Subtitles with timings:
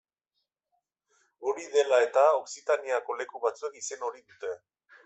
[1.51, 4.57] Hori dela eta Okzitaniako leku batzuek izen hori dute.